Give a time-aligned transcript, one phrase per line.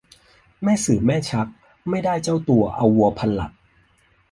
[0.63, 1.47] แม่สื่อแม่ชัก
[1.89, 3.51] ไม่ได้เจ้าตัว เอาวัวพันหลัก